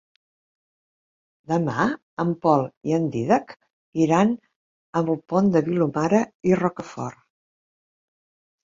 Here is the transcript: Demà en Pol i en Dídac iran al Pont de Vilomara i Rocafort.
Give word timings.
Demà 1.51 1.85
en 2.23 2.31
Pol 2.47 2.65
i 2.93 2.97
en 2.99 3.07
Dídac 3.17 3.53
iran 4.07 4.35
al 5.03 5.13
Pont 5.35 5.55
de 5.59 5.65
Vilomara 5.71 6.25
i 6.53 6.61
Rocafort. 6.65 7.25